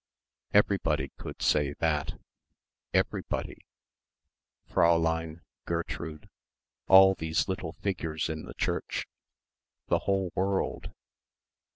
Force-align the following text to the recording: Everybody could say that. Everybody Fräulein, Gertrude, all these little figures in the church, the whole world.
Everybody 0.51 1.11
could 1.19 1.43
say 1.43 1.73
that. 1.73 2.19
Everybody 2.91 3.67
Fräulein, 4.67 5.41
Gertrude, 5.67 6.27
all 6.87 7.13
these 7.13 7.47
little 7.47 7.73
figures 7.73 8.27
in 8.27 8.45
the 8.45 8.55
church, 8.55 9.05
the 9.89 9.99
whole 9.99 10.31
world. 10.33 10.91